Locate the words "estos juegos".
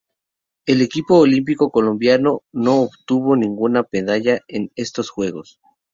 4.75-5.59